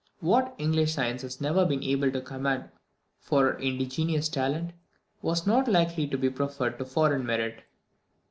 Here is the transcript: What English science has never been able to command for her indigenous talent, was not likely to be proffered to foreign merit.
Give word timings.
What 0.19 0.55
English 0.57 0.95
science 0.95 1.21
has 1.21 1.39
never 1.39 1.63
been 1.63 1.83
able 1.83 2.09
to 2.11 2.21
command 2.21 2.71
for 3.19 3.43
her 3.51 3.59
indigenous 3.59 4.29
talent, 4.29 4.71
was 5.21 5.45
not 5.45 5.67
likely 5.67 6.07
to 6.07 6.17
be 6.17 6.31
proffered 6.31 6.79
to 6.79 6.85
foreign 6.85 7.23
merit. 7.23 7.61